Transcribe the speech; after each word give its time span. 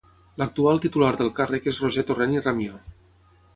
L'actual 0.41 0.81
titular 0.85 1.09
del 1.19 1.29
càrrec 1.41 1.69
és 1.73 1.83
Roger 1.85 2.07
Torrent 2.11 2.35
i 2.39 2.43
Ramió. 2.49 2.83